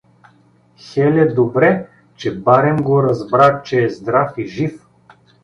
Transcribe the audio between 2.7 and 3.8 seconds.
го разбра,